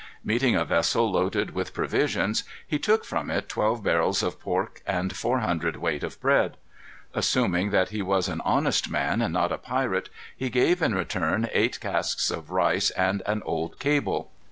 [0.23, 5.15] Meeting a vessel loaded with provisions, he took from it twelve barrels of pork and
[5.15, 6.57] four hundred weight of bread.
[7.13, 11.47] Assuming that he was an honest man, and not a pirate, he gave in return
[11.53, 14.31] eight casks of rice and an old cable.